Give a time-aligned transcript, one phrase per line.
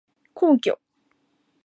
[0.33, 0.71] 皇居